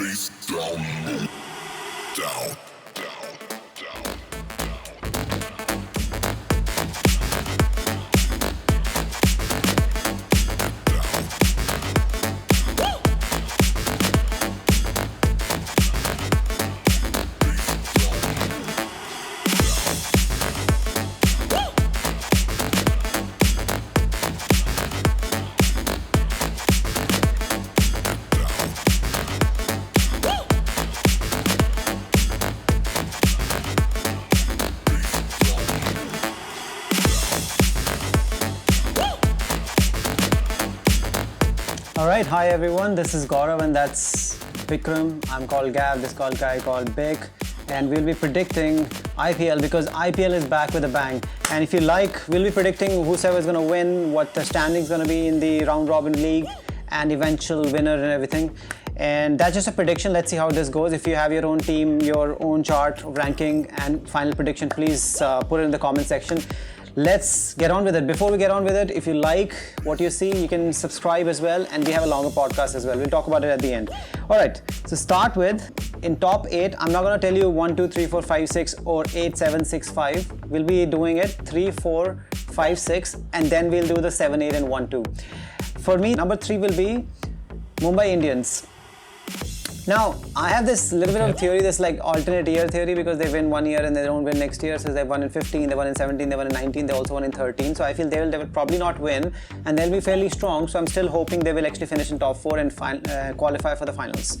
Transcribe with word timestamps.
Bass 0.00 0.30
down, 0.46 1.28
down, 2.16 2.56
right, 42.20 42.26
hi 42.26 42.48
everyone. 42.48 42.94
This 42.94 43.14
is 43.14 43.24
Gaurav 43.24 43.62
and 43.62 43.74
that's 43.74 44.36
Vikram. 44.68 45.26
I'm 45.30 45.46
called 45.48 45.72
Gav. 45.72 46.02
This 46.02 46.12
called 46.12 46.38
guy 46.38 46.58
called 46.58 46.94
Big, 46.94 47.18
and 47.68 47.88
we'll 47.88 48.04
be 48.04 48.12
predicting 48.12 48.84
IPL 49.28 49.62
because 49.62 49.86
IPL 49.88 50.32
is 50.32 50.44
back 50.44 50.74
with 50.74 50.84
a 50.84 50.88
bang. 50.88 51.22
And 51.50 51.64
if 51.64 51.72
you 51.72 51.80
like, 51.80 52.20
we'll 52.28 52.44
be 52.44 52.50
predicting 52.50 52.90
whosoever 53.06 53.38
is 53.38 53.46
going 53.46 53.54
to 53.54 53.62
win, 53.62 54.12
what 54.12 54.34
the 54.34 54.44
standings 54.44 54.90
going 54.90 55.00
to 55.00 55.08
be 55.08 55.28
in 55.28 55.40
the 55.40 55.64
round 55.64 55.88
robin 55.88 56.12
league, 56.12 56.46
and 56.88 57.10
eventual 57.10 57.62
winner 57.72 57.94
and 57.94 58.12
everything. 58.18 58.54
And 58.96 59.38
that's 59.38 59.54
just 59.54 59.68
a 59.68 59.72
prediction. 59.72 60.12
Let's 60.12 60.30
see 60.30 60.36
how 60.36 60.50
this 60.50 60.68
goes. 60.68 60.92
If 60.92 61.06
you 61.06 61.14
have 61.14 61.32
your 61.32 61.46
own 61.46 61.58
team, 61.58 62.00
your 62.00 62.36
own 62.42 62.62
chart 62.62 63.00
ranking, 63.02 63.66
and 63.78 64.06
final 64.06 64.34
prediction, 64.34 64.68
please 64.68 65.22
uh, 65.22 65.40
put 65.40 65.60
it 65.60 65.62
in 65.62 65.70
the 65.70 65.78
comment 65.78 66.06
section 66.06 66.42
let's 66.96 67.54
get 67.54 67.70
on 67.70 67.84
with 67.84 67.94
it. 67.96 68.06
Before 68.06 68.30
we 68.30 68.38
get 68.38 68.50
on 68.50 68.64
with 68.64 68.74
it, 68.74 68.90
if 68.90 69.06
you 69.06 69.14
like 69.14 69.54
what 69.84 70.00
you 70.00 70.10
see, 70.10 70.36
you 70.36 70.48
can 70.48 70.72
subscribe 70.72 71.28
as 71.28 71.40
well, 71.40 71.66
and 71.70 71.86
we 71.86 71.92
have 71.92 72.02
a 72.02 72.06
longer 72.06 72.30
podcast 72.30 72.74
as 72.74 72.86
well. 72.86 72.96
We'll 72.96 73.08
talk 73.08 73.26
about 73.26 73.44
it 73.44 73.48
at 73.48 73.60
the 73.60 73.72
end. 73.72 73.90
All 74.28 74.36
right. 74.36 74.60
So 74.86 74.96
start 74.96 75.36
with 75.36 75.70
in 76.04 76.16
top 76.16 76.46
eight. 76.50 76.74
I'm 76.78 76.92
not 76.92 77.02
gonna 77.02 77.18
tell 77.18 77.36
you 77.36 77.48
one, 77.48 77.76
two, 77.76 77.88
three, 77.88 78.06
four, 78.06 78.22
five, 78.22 78.48
six, 78.48 78.74
or 78.84 79.04
eight, 79.14 79.36
seven, 79.36 79.64
six, 79.64 79.90
five. 79.90 80.30
We'll 80.48 80.64
be 80.64 80.86
doing 80.86 81.18
it 81.18 81.30
three, 81.44 81.70
four, 81.70 82.24
five, 82.34 82.78
six, 82.78 83.16
and 83.32 83.46
then 83.46 83.70
we'll 83.70 83.86
do 83.86 84.00
the 84.00 84.10
seven, 84.10 84.42
eight, 84.42 84.54
and 84.54 84.68
one, 84.68 84.88
two. 84.88 85.04
For 85.78 85.96
me, 85.98 86.14
number 86.14 86.36
three 86.36 86.58
will 86.58 86.76
be 86.76 87.06
Mumbai 87.76 88.08
Indians. 88.08 88.66
Now, 89.86 90.16
I 90.36 90.50
have 90.50 90.66
this 90.66 90.92
little 90.92 91.14
bit 91.14 91.22
of 91.28 91.38
theory, 91.38 91.60
this 91.62 91.80
like 91.80 91.98
alternate 92.02 92.46
year 92.46 92.68
theory, 92.68 92.94
because 92.94 93.18
they 93.18 93.32
win 93.32 93.48
one 93.48 93.64
year 93.64 93.80
and 93.82 93.96
they 93.96 94.04
don't 94.04 94.24
win 94.24 94.38
next 94.38 94.62
year. 94.62 94.78
So 94.78 94.92
they 94.92 95.04
won 95.04 95.22
in 95.22 95.30
15, 95.30 95.68
they 95.68 95.74
won 95.74 95.86
in 95.86 95.94
17, 95.94 96.28
they 96.28 96.36
won 96.36 96.46
in 96.46 96.52
19, 96.52 96.86
they 96.86 96.92
also 96.92 97.14
won 97.14 97.24
in 97.24 97.32
13. 97.32 97.74
So 97.74 97.84
I 97.84 97.94
feel 97.94 98.08
they 98.08 98.20
will, 98.20 98.30
they 98.30 98.38
will 98.38 98.46
probably 98.46 98.78
not 98.78 98.98
win 99.00 99.32
and 99.64 99.78
they'll 99.78 99.90
be 99.90 100.00
fairly 100.00 100.28
strong. 100.28 100.68
So 100.68 100.78
I'm 100.78 100.86
still 100.86 101.08
hoping 101.08 101.40
they 101.40 101.54
will 101.54 101.66
actually 101.66 101.86
finish 101.86 102.10
in 102.10 102.18
top 102.18 102.36
four 102.36 102.58
and 102.58 102.72
uh, 102.80 103.32
qualify 103.34 103.74
for 103.74 103.86
the 103.86 103.92
finals. 103.92 104.38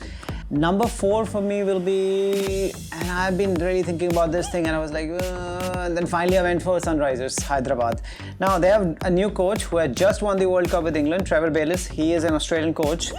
Number 0.52 0.88
four 0.88 1.26
for 1.26 1.40
me 1.40 1.62
will 1.62 1.78
be, 1.78 2.72
and 2.92 3.08
I've 3.08 3.38
been 3.38 3.54
really 3.54 3.84
thinking 3.84 4.10
about 4.10 4.32
this 4.32 4.50
thing, 4.50 4.66
and 4.66 4.74
I 4.74 4.80
was 4.80 4.90
like, 4.90 5.08
uh, 5.08 5.84
and 5.86 5.96
then 5.96 6.06
finally 6.06 6.38
I 6.38 6.42
went 6.42 6.60
for 6.60 6.80
Sunrisers, 6.80 7.40
Hyderabad. 7.40 8.02
Now 8.40 8.58
they 8.58 8.66
have 8.66 8.96
a 9.02 9.10
new 9.10 9.30
coach 9.30 9.62
who 9.62 9.76
had 9.76 9.96
just 9.96 10.22
won 10.22 10.40
the 10.40 10.48
World 10.48 10.68
Cup 10.68 10.82
with 10.82 10.96
England, 10.96 11.24
Trevor 11.24 11.50
Bayliss. 11.50 11.86
He 11.86 12.14
is 12.14 12.24
an 12.24 12.34
Australian 12.34 12.74
coach, 12.74 13.12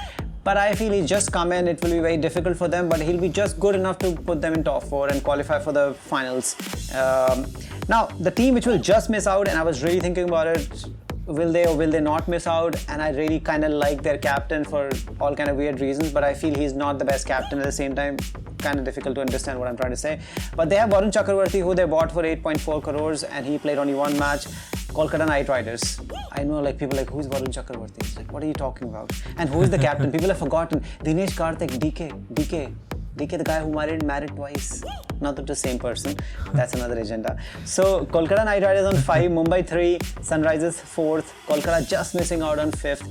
but 0.44 0.58
I 0.58 0.74
feel 0.74 0.92
he's 0.92 1.08
just 1.08 1.32
come 1.32 1.52
in. 1.52 1.68
It 1.68 1.82
will 1.84 1.92
be 1.92 2.00
very 2.00 2.18
difficult 2.18 2.58
for 2.58 2.68
them, 2.68 2.90
but 2.90 3.02
he'll 3.02 3.20
be 3.20 3.30
just 3.30 3.60
good 3.60 3.76
enough 3.76 4.00
to 4.00 4.14
put 4.14 4.42
them 4.42 4.54
in 4.54 4.64
top 4.64 4.84
four 4.84 5.08
and 5.10 5.24
qualify 5.24 5.60
for 5.60 5.72
the 5.72 5.94
finals. 5.94 6.56
Um, 6.94 7.46
now, 7.88 8.06
the 8.20 8.32
team 8.32 8.56
which 8.56 8.66
will 8.66 8.80
just 8.80 9.10
miss 9.10 9.28
out, 9.28 9.48
and 9.48 9.58
I 9.58 9.64
was 9.64 9.84
really 9.84 10.00
thinking 10.00 10.28
about 10.30 10.48
it. 10.48 10.86
Will 11.28 11.52
they 11.52 11.68
or 11.68 11.78
will 11.78 11.92
they 11.92 12.02
not 12.02 12.28
miss 12.28 12.48
out? 12.48 12.76
And 12.90 13.02
I 13.02 13.10
really 13.12 13.40
kind 13.40 13.64
of 13.64 13.72
like 13.72 14.02
their 14.02 14.18
captain 14.18 14.66
for 14.66 14.90
all 15.20 15.36
kind 15.36 15.50
of 15.50 15.56
weird 15.56 15.80
reasons, 15.80 16.12
but 16.12 16.24
I 16.24 16.34
feel 16.34 16.54
he's 16.56 16.74
not 16.74 16.98
the 16.98 17.06
best 17.06 17.28
captain 17.28 17.60
at 17.60 17.66
the 17.66 17.72
same 17.72 17.96
time. 17.96 18.18
Kind 18.62 18.80
of 18.80 18.86
difficult 18.86 19.16
to 19.16 19.22
understand 19.22 19.60
what 19.60 19.68
I'm 19.68 19.78
trying 19.78 19.92
to 19.92 19.98
say. 19.98 20.20
But 20.56 20.70
they 20.70 20.76
have 20.76 20.90
Varun 20.90 21.12
Chakravarthy, 21.12 21.62
who 21.62 21.74
they 21.74 21.86
bought 21.86 22.12
for 22.12 22.24
8.4 22.24 22.84
crores, 22.84 23.24
and 23.24 23.46
he 23.46 23.58
played 23.58 23.78
only 23.78 23.94
one 23.94 24.18
match. 24.18 24.46
Kolkata 24.94 25.26
Knight 25.26 25.48
Riders. 25.48 26.00
I 26.34 26.44
know 26.44 26.60
like 26.60 26.78
people 26.78 26.98
like 26.98 27.10
who's 27.10 27.28
Varun 27.28 27.48
Chakravarthy? 27.48 28.00
It's 28.00 28.18
like 28.18 28.32
what 28.32 28.44
are 28.44 28.48
you 28.48 28.54
talking 28.54 28.90
about? 28.90 29.12
And 29.38 29.50
who 29.50 29.62
is 29.62 29.70
the 29.70 29.78
captain? 29.80 30.12
people 30.16 30.28
have 30.28 30.38
forgotten. 30.38 30.82
Dinesh 31.04 31.32
Karthik, 31.32 31.72
DK, 31.80 32.12
DK. 32.34 32.74
DK, 33.16 33.38
the 33.38 33.44
guy 33.44 33.60
who 33.62 33.72
married 33.72 34.04
married 34.04 34.30
twice. 34.30 34.84
Not 35.20 35.36
the 35.36 35.56
same 35.56 35.78
person. 35.80 36.16
That's 36.54 36.74
another 36.74 36.98
agenda. 37.00 37.38
So 37.66 38.06
Kolkata 38.06 38.46
Knight 38.46 38.64
Riders 38.64 38.86
on 38.86 38.96
five, 39.02 39.30
Mumbai 39.32 39.68
three, 39.68 39.98
Sunrisers 40.22 40.76
fourth, 40.76 41.34
Kolkata 41.48 41.88
just 41.88 42.16
missing 42.16 42.42
out 42.42 42.58
on 42.60 42.72
fifth. 42.72 43.04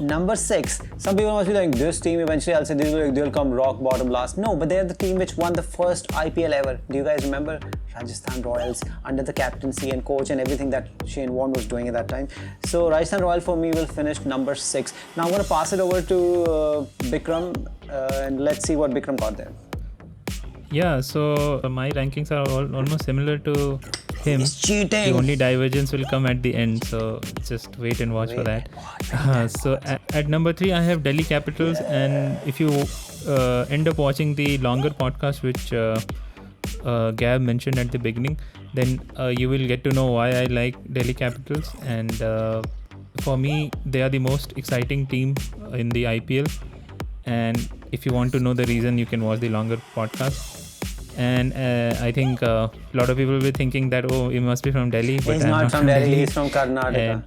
Number 0.00 0.36
six. 0.36 0.80
Some 0.96 1.16
people 1.16 1.32
must 1.32 1.48
be 1.48 1.54
like, 1.54 1.72
this 1.72 1.98
team 2.00 2.20
eventually 2.20 2.54
I'll 2.54 2.64
say 2.64 2.74
they'll, 2.74 3.06
like, 3.06 3.14
they'll 3.14 3.30
come 3.30 3.50
rock 3.50 3.82
bottom 3.82 4.08
last. 4.08 4.38
No, 4.38 4.54
but 4.54 4.68
they're 4.68 4.84
the 4.84 4.94
team 4.94 5.16
which 5.16 5.36
won 5.36 5.52
the 5.52 5.62
first 5.62 6.08
IPL 6.08 6.52
ever. 6.52 6.80
Do 6.88 6.96
you 6.96 7.04
guys 7.04 7.24
remember? 7.24 7.58
Rajasthan 7.96 8.42
Royals 8.42 8.80
under 9.04 9.22
the 9.22 9.32
captaincy 9.32 9.90
and 9.90 10.04
coach 10.04 10.30
and 10.30 10.40
everything 10.40 10.70
that 10.70 10.88
Shane 11.06 11.32
Warne 11.32 11.52
was 11.52 11.66
doing 11.66 11.88
at 11.88 11.94
that 11.94 12.08
time. 12.08 12.28
So 12.64 12.88
Rajasthan 12.88 13.22
Royal 13.22 13.40
for 13.40 13.56
me 13.56 13.70
will 13.70 13.86
finish 13.86 14.24
number 14.24 14.54
six. 14.54 14.94
Now 15.16 15.24
I'm 15.24 15.30
going 15.30 15.42
to 15.42 15.48
pass 15.48 15.72
it 15.72 15.80
over 15.80 16.00
to 16.02 16.42
uh, 16.44 16.84
Bikram 17.10 17.66
uh, 17.90 18.22
and 18.22 18.40
let's 18.40 18.66
see 18.66 18.76
what 18.76 18.92
Bikram 18.92 19.18
got 19.18 19.36
there. 19.36 19.52
Yeah, 20.70 21.00
so 21.00 21.60
uh, 21.64 21.68
my 21.68 21.90
rankings 21.90 22.30
are 22.30 22.48
all, 22.50 22.76
almost 22.76 23.04
similar 23.04 23.38
to 23.38 23.80
him. 24.28 24.40
He's 24.40 24.54
cheating. 24.60 25.12
The 25.12 25.18
only 25.22 25.36
divergence 25.36 25.92
will 25.92 26.04
come 26.10 26.26
at 26.26 26.42
the 26.42 26.54
end, 26.54 26.84
so 26.84 27.20
just 27.44 27.78
wait 27.78 28.00
and 28.00 28.14
watch 28.14 28.32
for 28.32 28.44
that. 28.44 28.68
Uh, 29.12 29.48
so 29.48 29.78
at, 29.82 30.00
at 30.14 30.28
number 30.28 30.52
three, 30.52 30.72
I 30.72 30.82
have 30.82 31.02
Delhi 31.02 31.24
Capitals, 31.24 31.78
and 31.80 32.38
if 32.46 32.60
you 32.60 32.70
uh, 33.26 33.66
end 33.70 33.88
up 33.88 33.98
watching 33.98 34.34
the 34.34 34.58
longer 34.58 34.90
podcast, 34.90 35.42
which 35.42 35.72
uh, 35.72 36.00
uh, 36.84 37.10
Gav 37.12 37.40
mentioned 37.40 37.78
at 37.78 37.90
the 37.90 37.98
beginning, 37.98 38.38
then 38.74 39.00
uh, 39.18 39.32
you 39.36 39.48
will 39.48 39.66
get 39.66 39.84
to 39.84 39.90
know 39.90 40.06
why 40.12 40.30
I 40.30 40.44
like 40.44 40.76
Delhi 40.92 41.14
Capitals. 41.14 41.70
And 41.82 42.20
uh, 42.22 42.62
for 43.20 43.36
me, 43.36 43.70
they 43.86 44.02
are 44.02 44.08
the 44.08 44.18
most 44.18 44.52
exciting 44.56 45.06
team 45.06 45.34
in 45.72 45.88
the 45.88 46.04
IPL. 46.04 46.50
And 47.26 47.68
if 47.92 48.06
you 48.06 48.12
want 48.12 48.32
to 48.32 48.40
know 48.40 48.54
the 48.54 48.64
reason, 48.64 48.98
you 48.98 49.06
can 49.06 49.24
watch 49.24 49.40
the 49.40 49.48
longer 49.48 49.78
podcast. 49.94 50.57
And 51.18 51.52
uh, 51.52 51.96
I 52.00 52.12
think 52.12 52.42
uh, 52.42 52.68
a 52.94 52.96
lot 52.96 53.10
of 53.10 53.16
people 53.16 53.32
will 53.34 53.40
be 53.40 53.50
thinking 53.50 53.90
that 53.90 54.10
oh, 54.12 54.28
he 54.28 54.38
must 54.38 54.62
be 54.62 54.70
from 54.70 54.90
Delhi, 54.90 55.16
but 55.18 55.34
He's 55.34 55.44
I'm 55.44 55.50
not 55.50 55.70
from 55.70 55.86
Delhi, 55.86 56.14
he's 56.14 56.32
from 56.32 56.48
Karnataka. 56.48 57.24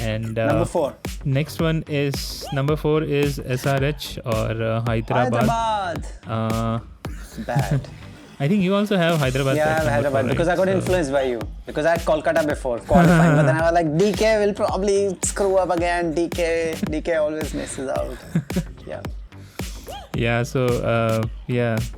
And, 0.00 0.26
and 0.26 0.38
uh, 0.38 0.46
Number 0.48 0.66
four. 0.66 0.94
Next 1.24 1.60
one 1.60 1.82
is 1.88 2.46
number 2.52 2.76
four 2.76 3.02
is 3.02 3.38
SRH 3.38 4.18
or 4.26 4.62
uh, 4.62 4.80
Hyderabad. 4.82 5.48
Hyderabad. 5.48 6.06
Uh, 6.26 6.78
Bad. 7.46 7.88
I 8.40 8.46
think 8.46 8.62
you 8.62 8.74
also 8.74 8.96
have 8.96 9.18
Hyderabad. 9.18 9.56
Yeah, 9.56 9.64
I 9.64 9.68
have 9.70 9.86
Hyderabad 9.88 10.24
four, 10.26 10.30
because 10.30 10.48
I 10.48 10.56
got 10.56 10.66
So- 10.66 10.72
influenced 10.74 11.10
by 11.12 11.22
you. 11.22 11.40
Because 11.66 11.86
I 11.86 11.92
had 11.92 12.00
Kolkata 12.00 12.46
before 12.46 12.78
qualifying, 12.80 13.34
but 13.34 13.42
then 13.44 13.56
I 13.56 13.62
was 13.62 13.72
like, 13.72 13.86
DK 13.86 14.46
will 14.46 14.54
probably 14.54 15.16
screw 15.22 15.56
up 15.56 15.70
again. 15.70 16.14
DK, 16.14 16.76
DK 16.92 17.20
always 17.20 17.54
misses 17.54 17.88
out. 17.88 18.16
Yeah. 18.86 19.02
Yeah, 20.14 20.42
so 20.42 20.66
uh, 20.66 21.22
yeah, 21.46 21.76
uh, 21.76 21.97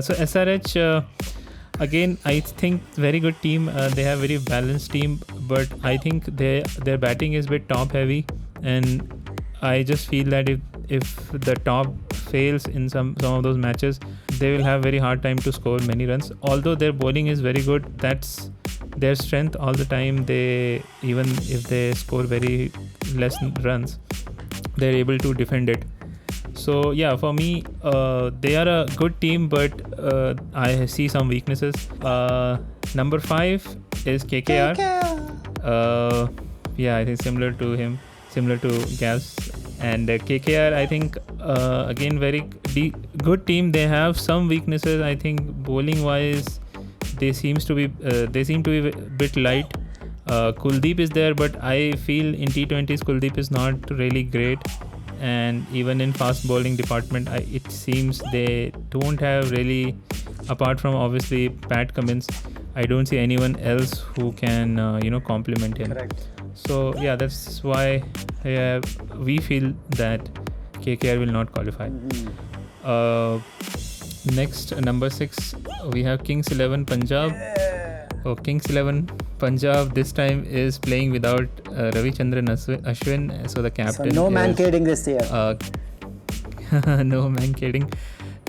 so 0.00 0.14
SRH 0.14 0.76
uh, 0.80 1.02
again, 1.80 2.18
I 2.24 2.40
think 2.40 2.82
very 2.94 3.20
good 3.20 3.40
team. 3.42 3.68
Uh, 3.68 3.88
they 3.88 4.02
have 4.02 4.18
very 4.20 4.38
balanced 4.38 4.92
team, 4.92 5.20
but 5.42 5.68
I 5.82 5.96
think 5.96 6.24
they 6.36 6.62
their 6.84 6.98
batting 6.98 7.34
is 7.34 7.46
bit 7.46 7.68
top 7.68 7.92
heavy, 7.92 8.26
and 8.62 9.34
I 9.62 9.82
just 9.82 10.08
feel 10.08 10.24
that 10.36 10.48
if 10.48 10.60
if 10.88 11.30
the 11.32 11.54
top 11.54 11.92
fails 12.30 12.66
in 12.66 12.88
some 12.88 13.14
some 13.20 13.34
of 13.34 13.42
those 13.42 13.56
matches, 13.56 14.00
they 14.38 14.56
will 14.56 14.64
have 14.64 14.82
very 14.82 14.98
hard 14.98 15.22
time 15.22 15.38
to 15.38 15.52
score 15.52 15.78
many 15.92 16.06
runs. 16.06 16.32
Although 16.42 16.74
their 16.74 16.92
bowling 16.92 17.28
is 17.28 17.40
very 17.40 17.62
good, 17.62 17.98
that's 17.98 18.50
their 18.96 19.14
strength 19.14 19.56
all 19.56 19.72
the 19.72 19.84
time. 19.84 20.24
They 20.24 20.82
even 21.02 21.26
if 21.58 21.64
they 21.74 21.92
score 21.94 22.22
very 22.22 22.72
less 23.14 23.42
runs, 23.70 23.98
they're 24.76 25.00
able 25.04 25.18
to 25.18 25.34
defend 25.34 25.70
it. 25.70 25.84
So 26.62 26.92
yeah, 26.92 27.16
for 27.16 27.32
me, 27.32 27.64
uh, 27.82 28.30
they 28.40 28.54
are 28.56 28.68
a 28.68 28.86
good 28.96 29.20
team, 29.20 29.48
but 29.48 29.72
uh, 29.98 30.34
I 30.54 30.86
see 30.86 31.08
some 31.08 31.28
weaknesses. 31.28 31.74
Uh, 32.00 32.58
number 32.94 33.18
five 33.18 33.66
is 34.06 34.24
KKR. 34.24 34.78
Uh, 35.62 36.28
yeah, 36.76 36.98
I 36.98 37.04
think 37.04 37.20
similar 37.20 37.50
to 37.62 37.72
him, 37.72 37.98
similar 38.30 38.58
to 38.58 38.68
Gavs. 39.00 39.26
And 39.80 40.08
uh, 40.08 40.18
KKR, 40.18 40.72
I 40.72 40.86
think 40.86 41.18
uh, 41.40 41.86
again 41.88 42.20
very 42.20 42.42
de- 42.74 42.94
good 43.18 43.44
team. 43.46 43.72
They 43.72 43.88
have 43.88 44.18
some 44.18 44.46
weaknesses. 44.46 45.02
I 45.02 45.16
think 45.16 45.40
bowling 45.70 46.04
wise, 46.04 46.60
they 47.18 47.32
seems 47.32 47.64
to 47.64 47.74
be 47.74 47.86
uh, 48.04 48.26
they 48.38 48.44
seem 48.44 48.62
to 48.62 48.70
be 48.70 48.88
a 48.88 48.96
bit 49.24 49.36
light. 49.36 49.76
Uh, 50.28 50.52
Kuldeep 50.52 51.00
is 51.00 51.10
there, 51.10 51.34
but 51.34 51.60
I 51.60 51.92
feel 52.06 52.32
in 52.32 52.56
T20s 52.56 53.00
Kuldeep 53.10 53.36
is 53.36 53.50
not 53.50 53.90
really 53.90 54.22
great 54.22 54.58
and 55.22 55.66
even 55.72 56.00
in 56.00 56.12
fast 56.12 56.46
bowling 56.46 56.76
department, 56.76 57.28
I, 57.28 57.46
it 57.58 57.70
seems 57.70 58.20
they 58.32 58.72
don't 58.90 59.20
have 59.20 59.50
really, 59.52 59.96
apart 60.48 60.80
from 60.80 60.96
obviously 60.96 61.48
Pat 61.48 61.94
Cummins, 61.94 62.28
I 62.74 62.82
don't 62.82 63.06
see 63.06 63.18
anyone 63.18 63.56
else 63.60 64.00
who 64.16 64.32
can 64.32 64.78
uh, 64.78 65.00
you 65.02 65.10
know 65.10 65.20
complement 65.20 65.78
him. 65.78 65.92
Correct. 65.92 66.26
So 66.54 66.94
yeah, 67.00 67.16
that's 67.16 67.62
why 67.62 68.02
uh, 68.44 68.80
we 69.16 69.38
feel 69.38 69.72
that 69.90 70.28
KKR 70.80 71.18
will 71.20 71.34
not 71.40 71.52
qualify. 71.52 71.88
Mhm. 71.88 72.32
Uh, 72.84 73.38
next, 74.34 74.74
number 74.80 75.08
six, 75.10 75.54
we 75.92 76.02
have 76.02 76.24
Kings 76.24 76.50
Eleven 76.50 76.84
Punjab. 76.84 77.32
Oh, 78.24 78.34
Kings 78.34 78.66
Eleven 78.66 79.08
Punjab 79.42 79.94
this 79.94 80.12
time 80.12 80.44
is 80.62 80.78
playing 80.78 81.10
without 81.10 81.48
uh, 81.68 81.90
Ravichandran 81.96 82.48
Ashwin, 82.92 83.22
so 83.50 83.62
the 83.62 83.70
captain. 83.70 84.10
So 84.10 84.16
no 84.22 84.30
man 84.30 84.50
is, 84.50 84.56
kidding 84.56 84.84
this 84.84 85.06
year. 85.06 85.24
Uh, 85.30 85.54
no 87.12 87.22
Mankading. 87.36 87.92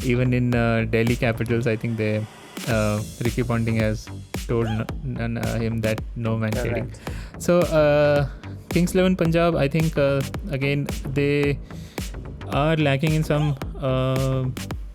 Even 0.03 0.33
in 0.33 0.53
uh, 0.55 0.85
Delhi 0.89 1.15
Capitals, 1.15 1.67
I 1.67 1.75
think 1.75 1.97
they 1.97 2.25
uh, 2.67 3.01
Ricky 3.23 3.43
Ponting 3.43 3.77
has 3.77 4.07
told 4.47 4.67
n- 4.67 4.85
n- 5.19 5.37
uh, 5.37 5.57
him 5.57 5.81
that 5.81 6.01
no 6.15 6.37
Mankading. 6.37 6.87
So 7.39 7.59
uh, 7.81 8.27
Kings 8.69 8.93
Eleven 8.93 9.15
Punjab, 9.15 9.55
I 9.55 9.67
think 9.67 9.97
uh, 9.97 10.21
again 10.51 10.87
they 11.13 11.57
are 12.49 12.75
lacking 12.75 13.13
in 13.13 13.23
some 13.23 13.55
uh, 13.79 14.45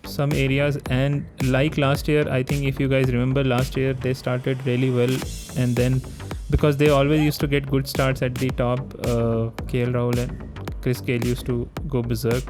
some 0.09 0.33
areas, 0.33 0.77
and 0.89 1.25
like 1.43 1.77
last 1.77 2.07
year, 2.07 2.27
I 2.29 2.43
think 2.43 2.65
if 2.65 2.79
you 2.79 2.87
guys 2.87 3.11
remember 3.13 3.43
last 3.43 3.77
year 3.77 3.93
they 3.93 4.13
started 4.13 4.65
really 4.65 4.89
well, 4.89 5.15
and 5.57 5.75
then 5.75 6.01
because 6.49 6.77
they 6.77 6.89
always 6.89 7.21
used 7.21 7.39
to 7.41 7.47
get 7.47 7.69
good 7.69 7.87
starts 7.87 8.21
at 8.21 8.35
the 8.35 8.49
top, 8.49 8.79
uh, 9.05 9.49
KL 9.73 9.93
Rahul 9.97 10.17
and 10.17 10.81
Chris 10.81 11.01
Gayle 11.01 11.23
used 11.23 11.45
to 11.45 11.69
go 11.87 12.01
berserk. 12.01 12.43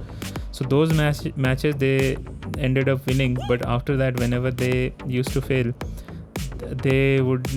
So 0.51 0.63
those 0.63 0.93
match- 0.93 1.35
matches 1.35 1.75
they 1.75 2.17
ended 2.57 2.89
up 2.89 3.05
winning, 3.05 3.37
but 3.47 3.65
after 3.65 3.97
that, 3.97 4.19
whenever 4.19 4.51
they 4.51 4.93
used 5.07 5.33
to 5.33 5.41
fail, 5.41 5.73
they 6.83 7.21
would 7.21 7.47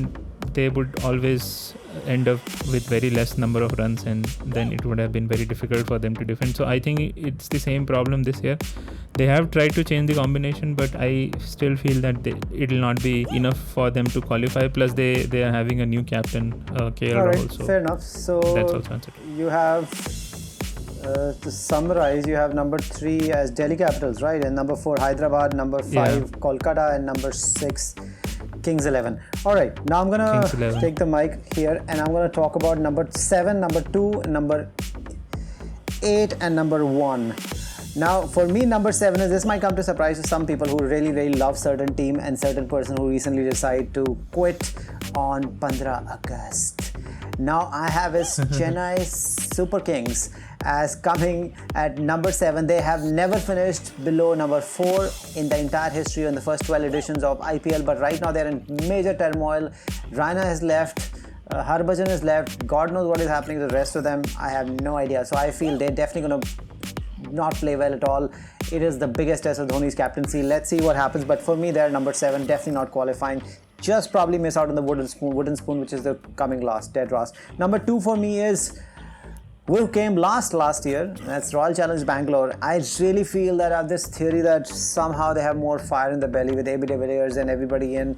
they 0.54 0.68
would 0.68 0.98
always 1.04 1.74
end 2.06 2.28
up 2.28 2.40
with 2.72 2.86
very 2.88 3.10
less 3.10 3.36
number 3.36 3.62
of 3.62 3.72
runs 3.78 4.04
and 4.04 4.24
then 4.56 4.72
it 4.72 4.84
would 4.84 4.98
have 4.98 5.12
been 5.12 5.28
very 5.28 5.44
difficult 5.44 5.86
for 5.86 5.98
them 5.98 6.14
to 6.16 6.24
defend 6.24 6.56
so 6.56 6.64
i 6.64 6.78
think 6.78 7.00
it's 7.16 7.48
the 7.48 7.58
same 7.58 7.84
problem 7.84 8.22
this 8.22 8.40
year 8.42 8.56
they 9.14 9.26
have 9.26 9.50
tried 9.50 9.72
to 9.74 9.84
change 9.84 10.08
the 10.08 10.14
combination 10.14 10.74
but 10.74 10.94
i 10.96 11.30
still 11.38 11.76
feel 11.76 12.00
that 12.00 12.22
they, 12.22 12.34
it 12.52 12.70
will 12.70 12.84
not 12.88 13.02
be 13.02 13.26
enough 13.32 13.58
for 13.58 13.90
them 13.90 14.06
to 14.06 14.20
qualify 14.20 14.66
plus 14.68 14.94
they 14.94 15.24
they 15.34 15.42
are 15.42 15.52
having 15.52 15.80
a 15.82 15.86
new 15.86 16.02
captain 16.02 16.52
uh, 16.76 16.90
KL 16.90 17.18
All 17.18 17.26
right, 17.26 17.36
Rahul 17.36 17.52
so 17.52 17.66
fair 17.66 17.80
enough. 17.80 18.02
So 18.02 18.40
that's 18.40 18.72
also 18.72 18.92
answered 18.94 19.14
you 19.36 19.46
have 19.46 19.84
uh, 21.04 21.32
to 21.32 21.50
summarize, 21.50 22.26
you 22.26 22.34
have 22.34 22.54
number 22.54 22.78
three 22.78 23.32
as 23.32 23.50
Delhi 23.50 23.76
Capitals, 23.76 24.22
right? 24.22 24.44
And 24.44 24.54
number 24.54 24.76
four 24.76 24.96
Hyderabad, 24.98 25.54
number 25.54 25.80
Yeah. 25.88 26.04
five 26.04 26.30
Kolkata, 26.32 26.94
and 26.94 27.06
number 27.06 27.32
six 27.32 27.94
Kings 28.62 28.86
Eleven. 28.86 29.20
All 29.44 29.54
right, 29.54 29.72
now 29.86 30.00
I'm 30.00 30.10
gonna 30.10 30.42
take 30.80 30.96
the 30.96 31.06
mic 31.06 31.54
here, 31.54 31.82
and 31.88 32.00
I'm 32.00 32.12
gonna 32.12 32.28
talk 32.28 32.56
about 32.56 32.78
number 32.78 33.06
seven, 33.10 33.60
number 33.60 33.82
two, 33.82 34.22
number 34.28 34.70
eight, 36.02 36.34
and 36.40 36.54
number 36.56 36.84
one. 36.84 37.34
Now, 37.94 38.22
for 38.22 38.48
me, 38.48 38.64
number 38.64 38.90
seven 38.90 39.20
is 39.20 39.30
this 39.30 39.44
might 39.44 39.60
come 39.60 39.76
to 39.76 39.82
surprise 39.82 40.20
to 40.20 40.26
some 40.26 40.46
people 40.46 40.66
who 40.66 40.78
really, 40.78 41.12
really 41.12 41.34
love 41.34 41.58
certain 41.58 41.94
team 41.94 42.18
and 42.18 42.38
certain 42.38 42.66
person 42.66 42.96
who 42.96 43.08
recently 43.10 43.44
decide 43.44 43.92
to 43.94 44.04
quit 44.32 44.72
on 45.14 45.42
15 45.60 45.86
August. 45.86 46.81
Now 47.38 47.70
I 47.72 47.90
have 47.90 48.14
is 48.14 48.38
Chennai 48.58 49.04
Super 49.54 49.80
Kings 49.80 50.30
as 50.64 50.96
coming 50.96 51.56
at 51.74 51.98
number 51.98 52.32
seven. 52.32 52.66
They 52.66 52.80
have 52.80 53.02
never 53.02 53.38
finished 53.38 53.92
below 54.04 54.34
number 54.34 54.60
four 54.60 55.10
in 55.36 55.48
the 55.48 55.58
entire 55.58 55.90
history 55.90 56.24
in 56.24 56.34
the 56.34 56.40
first 56.40 56.64
12 56.66 56.84
editions 56.84 57.24
of 57.24 57.40
IPL, 57.40 57.84
but 57.84 57.98
right 57.98 58.20
now 58.20 58.32
they're 58.32 58.46
in 58.46 58.64
major 58.88 59.16
turmoil. 59.16 59.70
Raina 60.10 60.42
has 60.42 60.62
left. 60.62 61.10
Uh, 61.50 61.64
Harbhajan 61.64 62.08
is 62.08 62.22
left. 62.22 62.66
God 62.66 62.92
knows 62.92 63.06
what 63.06 63.20
is 63.20 63.28
happening 63.28 63.58
to 63.60 63.66
the 63.66 63.74
rest 63.74 63.96
of 63.96 64.04
them. 64.04 64.22
I 64.38 64.48
have 64.50 64.68
no 64.80 64.96
idea. 64.96 65.24
So 65.24 65.36
I 65.36 65.50
feel 65.50 65.76
they're 65.76 65.90
definitely 65.90 66.28
going 66.28 66.40
to 66.40 66.48
not 67.30 67.54
play 67.54 67.76
well 67.76 67.92
at 67.92 68.04
all. 68.04 68.30
It 68.70 68.82
is 68.82 68.98
the 68.98 69.08
biggest 69.08 69.42
test 69.42 69.60
of 69.60 69.68
Dhoni's 69.68 69.94
captaincy. 69.94 70.42
Let's 70.42 70.70
see 70.70 70.80
what 70.80 70.96
happens. 70.96 71.24
But 71.24 71.40
for 71.40 71.56
me, 71.56 71.70
they're 71.70 71.90
number 71.90 72.12
seven, 72.12 72.46
definitely 72.46 72.72
not 72.72 72.90
qualifying. 72.90 73.42
Just 73.82 74.12
probably 74.12 74.38
miss 74.38 74.56
out 74.56 74.68
on 74.68 74.76
the 74.76 74.82
wooden 74.82 75.08
spoon, 75.08 75.34
wooden 75.34 75.56
spoon, 75.56 75.80
which 75.80 75.92
is 75.92 76.04
the 76.04 76.14
coming 76.36 76.60
last, 76.60 76.94
dead 76.94 77.10
last. 77.10 77.34
Number 77.58 77.80
two 77.80 78.00
for 78.00 78.16
me 78.16 78.40
is 78.40 78.80
who 79.68 79.86
came 79.86 80.16
last 80.16 80.52
last 80.52 80.84
year. 80.84 81.14
That's 81.20 81.54
Royal 81.54 81.72
Challenge 81.72 82.04
Bangalore. 82.04 82.52
I 82.60 82.82
really 82.98 83.22
feel 83.22 83.56
that 83.58 83.70
I 83.70 83.76
have 83.76 83.88
this 83.88 84.06
theory 84.08 84.40
that 84.40 84.66
somehow 84.66 85.32
they 85.32 85.40
have 85.40 85.56
more 85.56 85.78
fire 85.78 86.10
in 86.10 86.18
the 86.18 86.26
belly 86.26 86.52
with 86.52 86.66
AB 86.66 86.84
de 86.88 86.98
Villiers 86.98 87.36
and 87.36 87.48
everybody 87.48 87.94
in. 87.94 88.16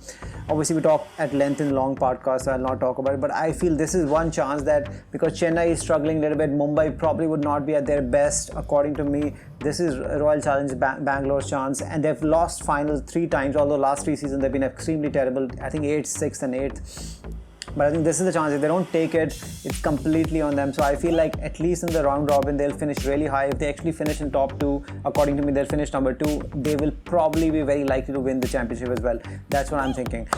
Obviously, 0.48 0.76
we 0.76 0.80
talk 0.80 1.06
at 1.18 1.34
length 1.34 1.60
in 1.60 1.74
long 1.74 1.96
podcasts, 1.96 2.42
so 2.42 2.52
I'll 2.52 2.58
not 2.58 2.80
talk 2.80 2.96
about 2.96 3.14
it. 3.14 3.20
But 3.20 3.30
I 3.30 3.52
feel 3.52 3.76
this 3.76 3.94
is 3.94 4.06
one 4.06 4.32
chance 4.32 4.62
that 4.62 4.90
because 5.12 5.38
Chennai 5.38 5.66
is 5.66 5.80
struggling 5.80 6.18
a 6.18 6.20
little 6.20 6.38
bit, 6.38 6.50
Mumbai 6.50 6.96
probably 6.96 7.26
would 7.26 7.44
not 7.44 7.66
be 7.66 7.74
at 7.74 7.84
their 7.84 8.00
best, 8.00 8.50
according 8.56 8.94
to 8.94 9.04
me. 9.04 9.34
This 9.58 9.80
is 9.80 9.98
Royal 9.98 10.40
Challenge 10.40 10.72
ba- 10.80 10.98
Bangalore's 11.00 11.50
chance, 11.50 11.82
and 11.82 12.02
they've 12.02 12.22
lost 12.22 12.64
finals 12.64 13.02
three 13.02 13.26
times. 13.26 13.54
Although 13.54 13.76
last 13.76 14.04
three 14.04 14.16
seasons 14.16 14.40
they've 14.40 14.50
been 14.50 14.62
extremely 14.62 15.10
terrible. 15.10 15.48
I 15.60 15.68
think 15.68 15.84
eighth, 15.84 16.06
sixth, 16.06 16.42
and 16.42 16.54
eighth. 16.54 17.20
But 17.76 17.88
I 17.88 17.90
think 17.90 18.04
this 18.04 18.20
is 18.20 18.26
the 18.26 18.32
chance. 18.32 18.52
If 18.52 18.60
they 18.60 18.68
don't 18.68 18.90
take 18.92 19.14
it, 19.14 19.32
it's 19.64 19.80
completely 19.80 20.40
on 20.40 20.54
them. 20.54 20.72
So 20.72 20.82
I 20.82 20.94
feel 20.94 21.14
like 21.14 21.34
at 21.42 21.58
least 21.58 21.82
in 21.82 21.92
the 21.92 22.04
round 22.04 22.30
robin, 22.30 22.56
they'll 22.56 22.76
finish 22.76 23.04
really 23.04 23.26
high. 23.26 23.46
If 23.46 23.58
they 23.58 23.68
actually 23.68 23.92
finish 23.92 24.20
in 24.20 24.30
top 24.30 24.58
two, 24.60 24.84
according 25.04 25.36
to 25.38 25.42
me, 25.42 25.52
they'll 25.52 25.66
finish 25.66 25.92
number 25.92 26.14
two. 26.14 26.40
They 26.54 26.76
will 26.76 26.92
probably 27.04 27.50
be 27.50 27.62
very 27.62 27.84
likely 27.84 28.14
to 28.14 28.20
win 28.20 28.38
the 28.38 28.46
championship 28.46 28.90
as 28.90 29.00
well. 29.00 29.18
That's 29.48 29.72
what 29.72 29.80
I'm 29.80 29.92
thinking. 29.92 30.28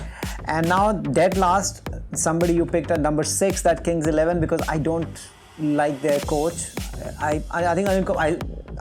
And 0.47 0.67
now, 0.69 0.93
dead 0.93 1.37
last, 1.37 1.89
somebody 2.15 2.55
you 2.55 2.65
picked 2.65 2.91
at 2.91 3.01
number 3.01 3.23
six, 3.23 3.61
that 3.63 3.85
Kings 3.85 4.07
11, 4.07 4.41
because 4.41 4.63
I 4.69 4.79
don't 4.79 5.29
like 5.59 6.01
their 6.03 6.21
coach. 6.21 6.71
I, 7.21 7.43
I, 7.51 7.67
I 7.67 7.75
think 7.75 7.89
Anil, 7.89 8.07
Kum- 8.07 8.19
I, 8.19 8.31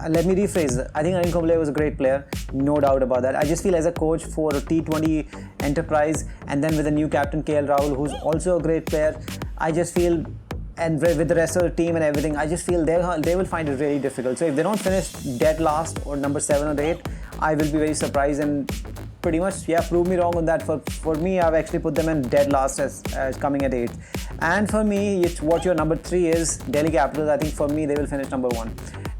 let 0.09 0.25
me 0.25 0.35
rephrase. 0.35 0.89
I 0.93 1.03
think 1.03 1.15
Anil 1.15 1.31
Kumble 1.31 1.57
was 1.57 1.69
a 1.69 1.71
great 1.71 1.97
player, 1.97 2.27
no 2.53 2.79
doubt 2.79 3.03
about 3.03 3.21
that. 3.21 3.35
I 3.35 3.43
just 3.43 3.63
feel 3.63 3.75
as 3.75 3.85
a 3.85 3.91
coach 3.91 4.23
for 4.23 4.49
a 4.55 4.61
T20 4.61 5.27
enterprise, 5.61 6.25
and 6.47 6.63
then 6.63 6.75
with 6.75 6.87
a 6.87 6.91
new 6.91 7.07
captain 7.07 7.43
KL 7.43 7.67
Rahul, 7.67 7.95
who's 7.95 8.13
also 8.13 8.59
a 8.59 8.61
great 8.61 8.85
player, 8.85 9.19
I 9.57 9.71
just 9.71 9.93
feel, 9.95 10.25
and 10.77 11.01
with 11.01 11.27
the 11.27 11.35
rest 11.35 11.55
of 11.55 11.63
the 11.63 11.69
team 11.71 11.95
and 11.95 12.03
everything, 12.03 12.35
I 12.35 12.47
just 12.47 12.65
feel 12.65 12.83
they 12.83 13.01
they 13.19 13.35
will 13.35 13.45
find 13.45 13.69
it 13.69 13.79
really 13.79 13.99
difficult. 13.99 14.37
So 14.37 14.45
if 14.45 14.55
they 14.55 14.63
don't 14.63 14.79
finish 14.79 15.11
dead 15.37 15.59
last 15.59 15.99
or 16.05 16.17
number 16.17 16.39
seven 16.39 16.77
or 16.77 16.81
eight, 16.81 17.07
I 17.39 17.55
will 17.55 17.71
be 17.71 17.79
very 17.79 17.93
surprised 17.93 18.41
and 18.41 18.69
pretty 19.25 19.39
much 19.39 19.67
yeah 19.67 19.81
prove 19.87 20.07
me 20.07 20.17
wrong 20.17 20.35
on 20.39 20.45
that. 20.45 20.61
For 20.67 20.77
for 21.05 21.15
me 21.15 21.39
i've 21.39 21.55
actually 21.61 21.79
put 21.79 21.95
them 21.95 22.09
in 22.09 22.21
dead 22.35 22.51
last 22.51 22.79
as, 22.79 23.01
as 23.15 23.37
coming 23.37 23.63
at 23.63 23.73
eighth 23.73 23.97
and 24.51 24.69
for 24.69 24.83
me 24.83 25.23
it's 25.23 25.41
what 25.41 25.65
your 25.65 25.73
number 25.81 25.95
three 25.95 26.27
is 26.27 26.57
delhi 26.75 26.91
capitals 26.91 27.29
i 27.29 27.37
think 27.37 27.53
for 27.61 27.67
me 27.67 27.87
they 27.87 27.95
will 27.95 28.11
finish 28.15 28.29
number 28.29 28.49
one 28.49 28.71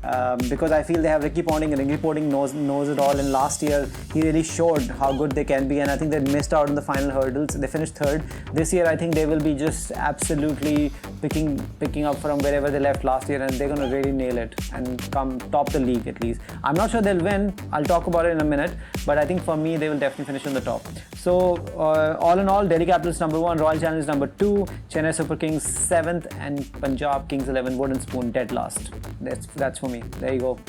um, 0.05 0.37
because 0.49 0.71
I 0.71 0.83
feel 0.83 1.01
they 1.01 1.09
have 1.09 1.23
Ricky 1.23 1.41
Ponting 1.41 1.73
and 1.73 1.81
Ricky 1.81 2.01
Ponting 2.01 2.29
knows 2.29 2.53
knows 2.53 2.89
it 2.89 2.99
all. 2.99 3.17
And 3.17 3.31
last 3.31 3.61
year 3.61 3.89
he 4.13 4.21
really 4.21 4.43
showed 4.43 4.81
how 5.01 5.11
good 5.13 5.31
they 5.31 5.43
can 5.43 5.67
be. 5.67 5.79
And 5.79 5.89
I 5.91 5.97
think 5.97 6.11
they 6.11 6.19
missed 6.19 6.53
out 6.53 6.69
on 6.69 6.75
the 6.75 6.81
final 6.81 7.09
hurdles. 7.09 7.49
They 7.55 7.67
finished 7.67 7.95
third. 7.95 8.23
This 8.53 8.73
year 8.73 8.85
I 8.85 8.95
think 8.95 9.15
they 9.15 9.25
will 9.25 9.39
be 9.39 9.55
just 9.55 9.91
absolutely 9.91 10.91
picking 11.21 11.59
picking 11.79 12.05
up 12.05 12.17
from 12.17 12.39
wherever 12.39 12.69
they 12.69 12.79
left 12.79 13.03
last 13.03 13.29
year, 13.29 13.41
and 13.41 13.51
they're 13.53 13.67
going 13.73 13.89
to 13.89 13.95
really 13.95 14.11
nail 14.11 14.37
it 14.37 14.55
and 14.73 15.01
come 15.11 15.39
top 15.51 15.71
the 15.71 15.79
league 15.79 16.07
at 16.07 16.21
least. 16.21 16.41
I'm 16.63 16.75
not 16.75 16.91
sure 16.91 17.01
they'll 17.01 17.25
win. 17.31 17.53
I'll 17.71 17.83
talk 17.83 18.07
about 18.07 18.25
it 18.25 18.29
in 18.29 18.41
a 18.41 18.49
minute. 18.55 18.71
But 19.05 19.17
I 19.17 19.25
think 19.25 19.43
for 19.43 19.57
me 19.57 19.77
they 19.77 19.89
will 19.89 19.99
definitely 19.99 20.25
finish 20.25 20.45
on 20.47 20.53
the 20.53 20.61
top. 20.61 20.85
So 21.15 21.55
uh, 21.77 22.17
all 22.19 22.39
in 22.39 22.47
all, 22.47 22.67
Delhi 22.67 22.85
Capitals 22.85 23.19
number 23.19 23.39
one, 23.39 23.57
Royal 23.57 23.79
Challenge 23.79 24.05
number 24.05 24.27
two, 24.27 24.67
Chennai 24.89 25.13
Super 25.15 25.35
Kings 25.35 25.63
seventh, 25.63 26.27
and 26.39 26.71
Punjab 26.81 27.27
Kings 27.29 27.49
eleven 27.49 27.77
wooden 27.77 27.99
spoon 27.99 28.31
dead 28.31 28.51
last. 28.51 28.91
That's 29.21 29.47
that's 29.47 29.79
for 29.79 29.89
me. 29.89 29.94
There 30.19 30.33
you 30.33 30.39
go. 30.39 30.59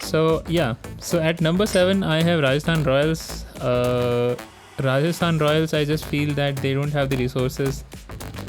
So 0.00 0.42
yeah, 0.48 0.74
so 0.98 1.20
at 1.20 1.40
number 1.40 1.66
seven 1.66 2.02
I 2.02 2.22
have 2.22 2.40
Rajasthan 2.42 2.84
Royals. 2.84 3.44
Uh, 3.60 4.36
Rajasthan 4.80 5.38
Royals, 5.38 5.72
I 5.74 5.84
just 5.84 6.04
feel 6.04 6.34
that 6.34 6.56
they 6.56 6.74
don't 6.74 6.90
have 6.92 7.08
the 7.08 7.16
resources, 7.16 7.84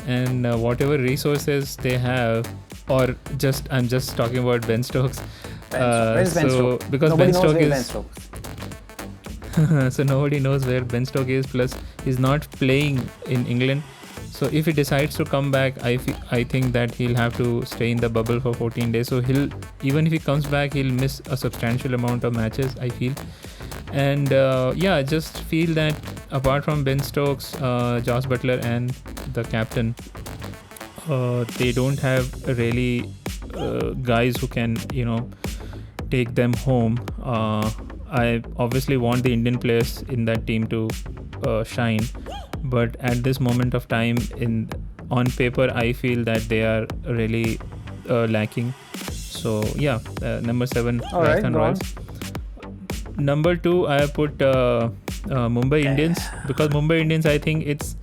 and 0.08 0.46
uh, 0.46 0.58
whatever 0.58 0.98
resources 0.98 1.76
they 1.78 1.98
have, 1.98 2.48
or 2.90 3.16
just 3.38 3.68
I'm 3.72 3.88
just 3.88 4.18
talking 4.18 4.40
about 4.40 4.68
Ben 4.68 4.84
Stokes. 4.84 5.22
Ben, 5.70 5.82
Uh, 5.82 6.14
where's 6.16 6.34
Ben 6.34 6.50
so 6.50 6.58
Stokes? 6.58 6.86
because 6.90 7.10
Nobody 7.12 7.32
Ben 7.32 7.42
Stokes 7.42 7.60
is 7.62 7.70
Ben 7.70 7.84
Stokes. 7.84 8.30
so 9.96 10.04
nobody 10.04 10.40
knows 10.40 10.66
where 10.66 10.82
Ben 10.84 11.06
Stokes 11.06 11.30
is. 11.30 11.46
Plus, 11.48 11.76
he's 12.04 12.20
not 12.20 12.50
playing 12.52 13.02
in 13.28 13.46
England. 13.46 13.84
So 14.44 14.50
if 14.52 14.66
he 14.66 14.74
decides 14.74 15.16
to 15.16 15.24
come 15.24 15.52
back, 15.52 15.76
I 15.90 15.92
I 16.38 16.44
think 16.44 16.74
that 16.78 16.94
he'll 16.94 17.16
have 17.16 17.36
to 17.38 17.66
stay 17.66 17.92
in 17.92 18.00
the 18.06 18.10
bubble 18.16 18.42
for 18.46 18.54
14 18.54 18.92
days. 18.96 19.12
So 19.12 19.20
he'll 19.28 19.46
even 19.92 20.10
if 20.10 20.16
he 20.16 20.20
comes 20.20 20.48
back, 20.56 20.74
he'll 20.74 20.92
miss 21.04 21.22
a 21.36 21.38
substantial 21.38 21.94
amount 21.98 22.26
of 22.26 22.36
matches. 22.36 22.76
I 22.88 22.90
feel, 22.90 23.14
and 23.94 24.34
uh, 24.34 24.74
yeah, 24.76 24.96
I 24.96 25.04
just 25.04 25.40
feel 25.54 25.74
that 25.76 26.12
apart 26.40 26.66
from 26.66 26.84
Ben 26.84 27.00
Stokes, 27.12 27.54
uh, 27.62 28.02
Josh 28.10 28.28
Buttler, 28.34 28.58
and 28.72 28.90
the 29.40 29.46
captain, 29.46 29.96
uh, 31.08 31.46
they 31.62 31.72
don't 31.72 32.06
have 32.08 32.36
really 32.58 33.10
uh, 33.54 33.92
guys 34.12 34.36
who 34.44 34.52
can 34.60 34.76
you 34.92 35.06
know 35.06 35.30
take 36.12 36.36
them 36.36 36.60
home. 36.68 37.00
Uh, 37.22 37.72
I 38.12 38.42
obviously 38.58 38.98
want 38.98 39.24
the 39.24 39.32
Indian 39.32 39.58
players 39.58 40.02
in 40.18 40.26
that 40.26 40.46
team 40.46 40.68
to 40.76 40.90
uh, 41.48 41.64
shine, 41.64 42.10
but 42.64 42.96
at 43.00 43.24
this 43.24 43.40
moment 43.40 43.74
of 43.74 43.88
time, 43.88 44.18
in 44.38 44.70
on 45.12 45.28
paper, 45.32 45.72
I 45.74 45.94
feel 45.94 46.24
that 46.24 46.42
they 46.50 46.64
are 46.64 46.88
really 47.06 47.60
uh, 48.10 48.26
lacking. 48.26 48.74
So 49.02 49.64
yeah, 49.76 50.00
uh, 50.22 50.40
number 50.42 50.66
seven, 50.66 51.02
All 51.12 51.22
right, 51.22 51.44
Rajasthan 51.44 51.54
go. 51.54 51.60
Royals. 51.60 51.80
Number 53.18 53.56
two, 53.56 53.88
I 53.88 54.00
have 54.02 54.14
put 54.14 54.42
uh, 54.42 54.90
uh, 55.30 55.48
Mumbai 55.50 55.84
Indians 55.86 56.20
because 56.48 56.70
Mumbai 56.70 57.02
Indians, 57.02 57.26
I 57.26 57.38
think 57.38 57.68
it's 57.68 57.96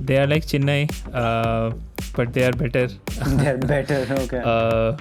they 0.00 0.18
are 0.18 0.26
like 0.26 0.46
Chennai, 0.46 0.90
uh, 1.12 1.74
but 2.14 2.32
they 2.32 2.44
are 2.44 2.52
better. 2.52 2.88
They're 3.26 3.58
better. 3.74 4.06
Okay. 4.20 4.42
uh, 4.44 4.96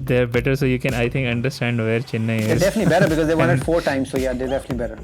they're 0.00 0.26
better, 0.26 0.56
so 0.56 0.64
you 0.64 0.78
can 0.78 0.94
I 0.94 1.08
think 1.08 1.28
understand 1.28 1.78
where 1.78 2.00
Chennai 2.00 2.40
is 2.40 2.46
they're 2.46 2.58
definitely 2.58 2.90
better 2.90 3.08
because 3.08 3.26
they 3.26 3.34
won 3.34 3.50
it 3.50 3.62
four 3.70 3.80
times. 3.80 4.10
So 4.10 4.18
yeah, 4.18 4.32
they're 4.32 4.48
definitely 4.48 4.78
better. 4.78 4.98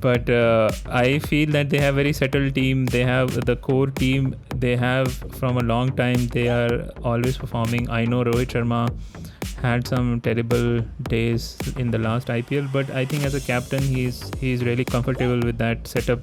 But 0.00 0.28
uh, 0.30 0.70
I 0.86 1.18
feel 1.18 1.50
that 1.50 1.70
they 1.70 1.78
have 1.78 1.94
a 1.94 1.96
very 1.96 2.12
settled 2.12 2.54
team. 2.54 2.86
They 2.86 3.04
have 3.04 3.44
the 3.46 3.56
core 3.56 3.88
team. 3.88 4.36
They 4.54 4.76
have 4.76 5.12
from 5.40 5.56
a 5.58 5.62
long 5.62 5.94
time. 5.96 6.26
They 6.28 6.48
are 6.48 6.90
always 7.02 7.36
performing. 7.36 7.90
I 7.90 8.04
know 8.04 8.24
Rohit 8.24 8.48
Sharma 8.56 8.88
had 9.62 9.86
some 9.88 10.20
terrible 10.20 10.80
days 11.08 11.58
in 11.76 11.90
the 11.90 11.98
last 11.98 12.28
IPL, 12.28 12.72
but 12.72 12.90
I 12.90 13.04
think 13.04 13.24
as 13.24 13.34
a 13.34 13.40
captain, 13.40 13.82
he's 13.82 14.30
he's 14.40 14.64
really 14.64 14.84
comfortable 14.84 15.40
with 15.40 15.58
that 15.58 15.86
setup, 15.86 16.20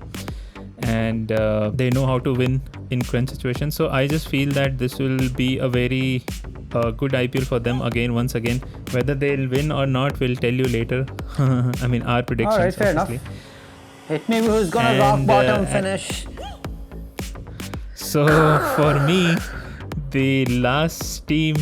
and 0.79 1.32
uh, 1.32 1.72
they 1.74 1.89
know 1.89 2.05
how 2.05 2.20
to 2.20 2.34
win 2.34 2.62
in 2.91 3.01
crunch 3.01 3.29
situations. 3.29 3.75
So 3.75 3.89
I 3.89 4.08
just 4.08 4.29
feel 4.29 4.51
that 4.51 4.77
this 4.77 5.00
will 5.00 5.29
be 5.29 5.58
a 5.58 5.67
very 5.67 6.24
uh, 6.74 6.91
good 6.91 7.12
IPL 7.12 7.46
for 7.46 7.60
them 7.60 7.82
again, 7.82 8.13
once 8.13 8.36
again. 8.36 8.62
Whether 8.91 9.15
they'll 9.15 9.50
win 9.50 9.72
or 9.72 9.86
not, 9.86 10.20
we'll 10.20 10.36
tell 10.36 10.53
you 10.53 10.65
later. 10.65 11.05
I 11.38 11.88
mean, 11.88 12.03
our 12.03 12.24
predictions. 12.24 12.55
All 12.55 12.63
right, 12.63 12.74
fair 12.74 12.91
enough. 12.91 13.12
Hit 14.07 14.29
me 14.29 14.38
who's 14.38 14.69
gonna 14.69 15.00
rock 15.00 15.25
bottom 15.25 15.63
uh, 15.63 15.65
finish. 15.65 16.27
So 17.95 18.27
for 18.75 19.00
me, 19.00 19.35
the 20.12 20.45
last 20.45 21.27
team 21.27 21.55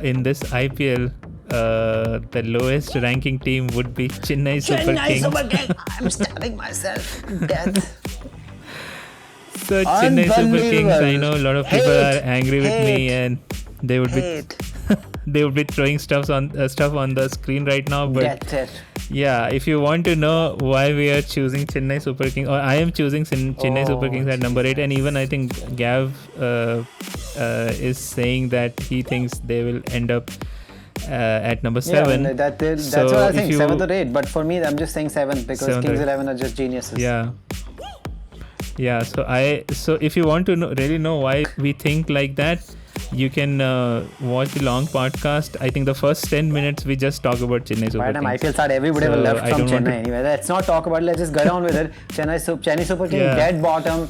in 0.00 0.22
this 0.22 0.44
IPL, 0.44 1.12
uh, 1.50 2.20
the 2.30 2.42
lowest 2.44 2.94
ranking 2.94 3.40
team 3.40 3.66
would 3.74 3.94
be 3.94 4.08
Chennai 4.08 4.62
Super 4.62 4.92
Chennai 4.92 5.06
Kings. 5.08 5.24
Super 5.24 5.48
King. 5.48 5.70
I'm 5.98 6.10
stabbing 6.10 6.56
myself 6.56 7.26
to 7.26 7.46
death. 7.46 7.98
So 9.62 9.84
Chennai 9.84 10.26
Super 10.26 10.58
Kings, 10.58 10.92
I 10.92 11.16
know 11.16 11.34
a 11.34 11.38
lot 11.38 11.56
of 11.56 11.66
people 11.66 11.86
Hate, 11.86 12.18
are 12.18 12.22
angry 12.24 12.60
with 12.60 12.84
me, 12.84 13.10
and 13.10 13.38
they 13.82 14.00
would 14.00 14.12
be 14.12 14.42
they 15.26 15.44
would 15.44 15.54
be 15.54 15.64
throwing 15.64 15.98
stuff 15.98 16.30
on 16.30 16.50
uh, 16.58 16.68
stuff 16.68 16.94
on 16.94 17.14
the 17.14 17.28
screen 17.28 17.64
right 17.64 17.88
now. 17.88 18.06
But. 18.06 18.44
Yeah, 19.12 19.48
if 19.48 19.66
you 19.66 19.78
want 19.80 20.04
to 20.06 20.16
know 20.16 20.56
why 20.60 20.92
we 20.94 21.10
are 21.10 21.22
choosing 21.22 21.66
Chennai 21.66 22.00
Super 22.02 22.30
Kings, 22.30 22.48
or 22.48 22.58
I 22.58 22.76
am 22.76 22.90
choosing 22.92 23.24
Chin- 23.24 23.54
Chennai 23.56 23.86
Super 23.86 24.06
Oh, 24.06 24.10
Kings 24.10 24.26
at 24.26 24.40
number 24.40 24.64
eight, 24.64 24.78
and 24.78 24.92
even 24.92 25.16
I 25.16 25.26
think 25.26 25.52
Gav 25.76 26.12
uh, 26.40 26.82
uh, 27.38 27.72
is 27.90 27.98
saying 27.98 28.48
that 28.50 28.80
he 28.80 29.02
thinks 29.02 29.38
they 29.40 29.62
will 29.64 29.82
end 29.90 30.10
up 30.10 30.30
uh, 31.08 31.50
at 31.52 31.62
number 31.62 31.80
seven. 31.80 32.26
and 32.26 32.38
that, 32.38 32.58
that's 32.58 32.88
So 32.90 33.04
what 33.06 33.16
I 33.16 33.32
think. 33.32 33.52
Seventh 33.54 33.82
or 33.82 33.92
eighth. 33.92 34.12
But 34.12 34.28
for 34.28 34.44
me, 34.44 34.62
I'm 34.62 34.76
just 34.78 34.94
saying 34.94 35.10
seventh 35.10 35.46
because 35.46 35.82
Kings. 35.84 36.00
Eleven 36.00 36.28
are 36.28 36.34
just 36.34 36.56
geniuses. 36.56 36.98
yeah 36.98 37.30
yeah 38.78 39.02
so 39.02 39.22
i 39.28 39.62
so 39.70 39.98
if 40.00 40.16
you 40.16 40.24
want 40.24 40.46
to 40.46 40.56
know, 40.56 40.72
really 40.78 40.96
know 40.96 41.16
why 41.18 41.44
we 41.58 41.72
think 41.74 42.08
like 42.08 42.36
that 42.36 42.64
you 43.12 43.28
can 43.30 43.60
uh, 43.60 44.06
watch 44.20 44.48
the 44.56 44.62
long 44.64 44.86
podcast 44.86 45.56
i 45.60 45.68
think 45.68 45.86
the 45.86 45.94
first 45.94 46.24
10 46.30 46.50
minutes 46.52 46.84
we 46.90 46.96
just 46.96 47.22
talk 47.22 47.40
about 47.46 47.64
chennai 47.70 47.90
super 47.94 48.12
time 48.16 48.24
Kings. 48.24 48.42
IPL 48.42 48.52
started, 48.58 48.74
everybody 48.74 49.06
So, 49.06 49.12
will 49.12 49.24
left 49.28 49.48
from 49.48 49.66
Chennai 49.72 49.84
to- 49.84 49.94
anyway. 50.02 50.22
Let's 50.22 50.48
not 50.48 50.64
talk 50.64 50.86
about 50.86 51.02
it. 51.02 51.06
Let's 51.06 51.18
just 51.18 51.34
get 51.34 51.46
on 51.54 51.62
with 51.68 51.76
it. 51.82 51.92
Chennai, 52.08 52.40
Sup- 52.40 52.62
Chennai 52.68 52.84
Super 52.90 53.08
King, 53.08 53.20
Yeah. 53.20 53.34
dead 53.42 53.60
bottom. 53.62 54.08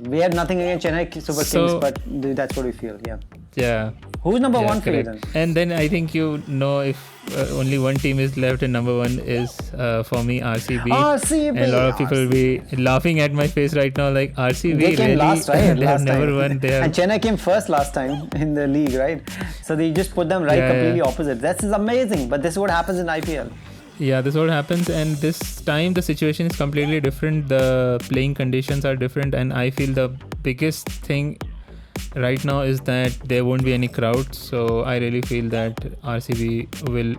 We 0.00 0.18
have 0.24 0.32
nothing 0.40 0.60
against 0.62 0.86
Chennai 0.86 1.04
Super 1.30 1.44
So- 1.44 1.66
Kings, 1.66 1.80
but 1.86 1.98
th- 2.22 2.36
that's 2.36 2.56
what 2.56 2.64
we 2.66 2.72
feel. 2.72 2.96
Yeah. 3.06 3.18
yeah 3.54 3.90
Who's 4.28 4.40
number 4.40 4.60
yeah, 4.60 4.66
one 4.66 4.80
for 4.80 4.90
you 4.90 5.02
then? 5.02 5.20
correct. 5.20 5.36
and 5.42 5.56
then 5.58 5.72
i 5.72 5.88
think 5.92 6.14
you 6.14 6.42
know 6.46 6.80
if 6.80 7.04
uh, 7.36 7.46
only 7.60 7.78
one 7.78 7.94
team 8.04 8.18
is 8.24 8.36
left 8.44 8.62
and 8.62 8.72
number 8.72 8.96
one 8.96 9.18
is 9.36 9.54
uh, 9.74 10.02
for 10.02 10.22
me 10.22 10.40
rcb 10.40 10.86
RCB. 10.98 11.48
and 11.48 11.58
a 11.58 11.68
lot 11.76 11.88
of 11.90 11.98
people 11.98 12.16
will 12.22 12.30
be 12.30 12.60
laughing 12.88 13.20
at 13.20 13.32
my 13.32 13.46
face 13.46 13.74
right 13.74 13.96
now 14.02 14.08
like 14.10 14.34
rcb 14.36 14.78
They 14.80 14.96
came 14.96 15.06
really 15.06 15.16
last, 15.16 15.48
right? 15.48 15.60
they 15.60 15.66
have 15.68 15.78
last 15.78 16.04
never 16.04 16.26
time. 16.26 16.36
won 16.36 16.58
they 16.58 16.72
have 16.72 16.84
And 16.84 16.94
Chennai 16.94 17.20
came 17.26 17.36
first 17.36 17.68
last 17.68 17.94
time 17.94 18.28
in 18.44 18.54
the 18.54 18.66
league, 18.66 18.94
right? 18.94 19.20
So 19.62 19.76
they 19.76 19.90
just 19.92 20.14
put 20.14 20.28
them 20.28 20.42
right 20.42 20.58
Yeah, 20.58 20.70
completely 20.72 20.98
yeah. 20.98 21.10
opposite. 21.10 21.40
That's 21.40 21.64
is 21.64 21.72
amazing. 21.72 22.28
But 22.28 22.42
this 22.42 22.54
is 22.54 22.58
what 22.58 22.70
happens 22.70 22.98
in 22.98 23.06
IPL. 23.06 23.52
Yeah, 23.98 24.20
this 24.20 24.34
is 24.34 24.40
what 24.40 24.48
happens, 24.48 24.88
and 24.88 25.16
this 25.16 25.38
time 25.68 25.94
the 25.94 26.02
situation 26.02 26.46
is 26.46 26.56
completely 26.56 27.00
different. 27.00 27.48
The 27.48 27.98
playing 28.08 28.34
conditions 28.34 28.84
are 28.84 28.94
different, 28.94 29.34
and 29.34 29.52
I 29.52 29.70
feel 29.70 29.92
the 29.92 30.08
biggest 30.42 30.88
thing 30.88 31.38
right 32.14 32.44
now 32.44 32.60
is 32.60 32.80
that 32.80 33.12
there 33.24 33.44
won't 33.44 33.64
be 33.64 33.74
any 33.74 33.88
crowd. 33.88 34.34
So 34.34 34.82
I 34.82 34.98
really 34.98 35.22
feel 35.22 35.48
that 35.50 35.76
RCB 36.02 36.88
will 36.88 37.16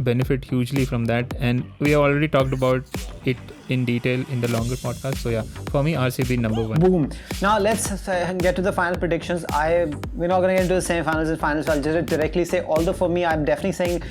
benefit 0.00 0.44
hugely 0.44 0.84
from 0.84 1.04
that, 1.06 1.34
and 1.38 1.64
we 1.78 1.90
have 1.92 2.00
already 2.00 2.28
talked 2.28 2.52
about 2.52 2.84
it 3.24 3.36
in 3.68 3.84
detail 3.84 4.24
in 4.30 4.40
the 4.40 4.48
longer 4.48 4.74
podcast. 4.76 5.16
So 5.16 5.30
yeah, 5.30 5.42
for 5.70 5.82
me, 5.82 5.94
RCB 5.94 6.38
number 6.38 6.62
one. 6.62 6.80
Boom. 6.80 7.10
Now 7.40 7.58
let's 7.58 8.08
uh, 8.08 8.34
get 8.38 8.56
to 8.56 8.62
the 8.62 8.72
final 8.72 8.98
predictions. 8.98 9.44
I 9.50 9.86
we're 10.14 10.28
not 10.28 10.40
gonna 10.40 10.54
get 10.54 10.62
into 10.62 10.74
the 10.74 10.82
semi-finals 10.82 11.28
and 11.28 11.40
finals. 11.40 11.68
I'll 11.68 11.80
just 11.80 12.06
directly 12.06 12.44
say. 12.44 12.62
Although 12.62 12.92
for 12.92 13.08
me, 13.08 13.24
I'm 13.24 13.44
definitely 13.44 13.72
saying 13.72 14.02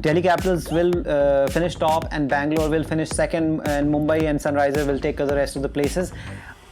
Delhi 0.00 0.22
Capitals 0.22 0.70
will 0.70 0.92
uh, 1.08 1.46
finish 1.48 1.74
top 1.76 2.06
and 2.12 2.28
Bangalore 2.28 2.68
will 2.68 2.84
finish 2.84 3.08
second, 3.10 3.66
and 3.66 3.92
Mumbai 3.92 4.22
and 4.22 4.38
Sunriser 4.38 4.86
will 4.86 4.98
take 4.98 5.16
the 5.16 5.26
rest 5.26 5.56
of 5.56 5.62
the 5.62 5.68
places. 5.68 6.12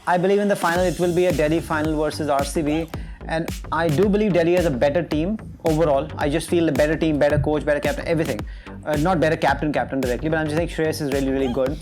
I 0.08 0.18
believe 0.18 0.38
in 0.38 0.48
the 0.48 0.56
final 0.56 0.84
it 0.84 1.00
will 1.00 1.14
be 1.14 1.26
a 1.26 1.32
Delhi 1.32 1.60
final 1.60 1.96
versus 1.96 2.28
RCB. 2.28 2.94
And 3.28 3.48
I 3.72 3.88
do 3.88 4.08
believe 4.08 4.34
Delhi 4.34 4.52
has 4.54 4.66
a 4.66 4.70
better 4.70 5.02
team 5.02 5.36
overall. 5.64 6.08
I 6.16 6.28
just 6.28 6.48
feel 6.48 6.68
a 6.68 6.72
better 6.72 6.96
team, 6.96 7.18
better 7.18 7.40
coach, 7.40 7.64
better 7.64 7.80
captain, 7.80 8.06
everything. 8.06 8.40
Uh, 8.84 8.96
not 8.96 9.18
better 9.18 9.36
captain, 9.36 9.72
captain 9.72 10.00
directly, 10.00 10.28
but 10.28 10.38
I'm 10.38 10.46
just 10.46 10.56
saying 10.56 10.68
Shreyas 10.68 11.02
is 11.02 11.12
really, 11.12 11.30
really 11.30 11.52
good. 11.52 11.76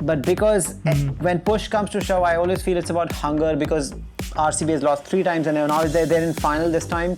But 0.00 0.22
because 0.22 0.76
eh, 0.86 0.94
when 1.20 1.40
push 1.40 1.68
comes 1.68 1.90
to 1.90 2.00
shove, 2.00 2.22
I 2.22 2.36
always 2.36 2.62
feel 2.62 2.78
it's 2.78 2.88
about 2.88 3.12
hunger 3.12 3.54
because 3.54 3.94
RCB 4.36 4.70
has 4.70 4.82
lost 4.82 5.04
three 5.04 5.22
times 5.22 5.46
and 5.46 5.56
now 5.56 5.84
they're, 5.84 6.06
they're 6.06 6.22
in 6.22 6.34
final 6.34 6.70
this 6.70 6.86
time. 6.86 7.16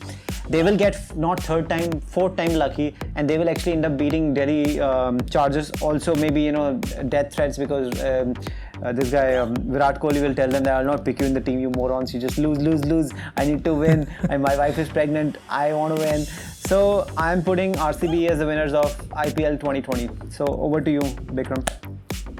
They 0.49 0.64
will 0.64 0.76
get 0.76 1.17
not 1.17 1.40
third 1.40 1.69
time, 1.69 2.00
fourth 2.00 2.37
time 2.37 2.55
lucky, 2.55 2.97
and 3.14 3.31
they 3.31 3.38
will 3.38 3.49
actually 3.49 3.73
end 3.73 3.87
up 3.87 3.97
beating 3.97 4.35
Delhi 4.35 4.81
um, 4.81 5.21
Chargers. 5.29 5.71
Also, 5.81 6.12
maybe 6.17 6.43
you 6.43 6.50
know 6.50 6.75
death 7.09 7.33
threats 7.33 7.57
because 7.57 7.88
um, 8.02 8.35
uh, 8.83 8.93
this 8.93 9.12
guy 9.12 9.37
um, 9.37 9.55
Virat 9.55 10.00
Kohli 10.00 10.21
will 10.21 10.35
tell 10.35 10.49
them 10.49 10.64
that 10.64 10.75
I'll 10.75 10.85
not 10.85 11.05
pick 11.05 11.21
you 11.21 11.26
in 11.26 11.35
the 11.35 11.40
team, 11.40 11.61
you 11.61 11.71
morons. 11.71 12.12
You 12.12 12.19
just 12.19 12.37
lose, 12.37 12.59
lose, 12.59 12.85
lose. 12.85 13.12
I 13.37 13.45
need 13.45 13.64
to 13.64 13.75
win. 13.75 14.09
and 14.29 14.43
my 14.43 14.57
wife 14.57 14.76
is 14.79 14.88
pregnant. 14.88 15.37
I 15.49 15.73
want 15.73 15.95
to 15.95 16.02
win. 16.02 16.25
So 16.25 17.07
I'm 17.17 17.45
putting 17.45 17.75
RCB 17.75 18.29
as 18.31 18.40
the 18.40 18.47
winners 18.47 18.73
of 18.73 18.97
IPL 19.11 19.61
2020. 19.61 20.09
So 20.31 20.47
over 20.47 20.81
to 20.81 20.90
you, 20.90 21.00
Bikram. 21.00 21.64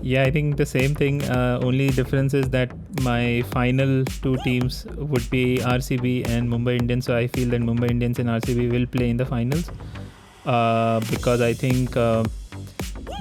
Yeah, 0.03 0.23
I 0.23 0.31
think 0.31 0.57
the 0.57 0.65
same 0.65 0.95
thing. 0.95 1.23
Uh, 1.25 1.61
only 1.63 1.89
difference 1.91 2.33
is 2.33 2.49
that 2.51 2.73
my 3.03 3.43
final 3.51 4.05
two 4.05 4.37
teams 4.39 4.87
would 4.97 5.29
be 5.31 5.59
RCB 5.59 6.29
and 6.29 6.49
Mumbai 6.49 6.79
Indians. 6.81 7.05
So 7.05 7.17
I 7.17 7.27
feel 7.27 7.49
that 7.51 7.61
Mumbai 7.61 7.91
Indians 7.91 8.19
and 8.19 8.29
RCB 8.29 8.71
will 8.73 8.87
play 8.87 9.11
in 9.11 9.19
the 9.19 9.27
finals 9.27 9.71
uh, 10.47 11.01
because 11.11 11.43
I 11.43 11.53
think 11.53 11.97
uh, 11.97 12.25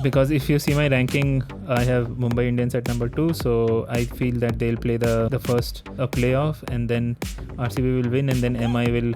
because 0.01 0.31
if 0.31 0.49
you 0.49 0.57
see 0.57 0.73
my 0.73 0.87
ranking, 0.87 1.43
I 1.67 1.83
have 1.83 2.07
Mumbai 2.07 2.47
Indians 2.47 2.75
at 2.75 2.87
number 2.87 3.09
two. 3.09 3.33
So 3.33 3.85
I 3.89 4.05
feel 4.05 4.35
that 4.39 4.57
they'll 4.57 4.77
play 4.77 4.95
the 4.95 5.27
the 5.29 5.39
first 5.39 5.83
playoff 6.17 6.63
and 6.71 6.89
then 6.89 7.17
RCB 7.57 8.03
will 8.03 8.09
win 8.09 8.29
and 8.29 8.41
then 8.41 8.53
MI 8.71 8.89
will 8.89 9.13